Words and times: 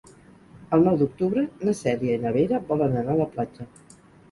El 0.77 0.85
nou 0.87 0.97
d'octubre 1.01 1.43
na 1.67 1.75
Cèlia 1.81 2.17
i 2.17 2.23
na 2.25 2.33
Vera 2.39 2.63
volen 2.73 2.99
anar 3.05 3.17
a 3.19 3.21
la 3.23 3.31
platja. 3.39 3.71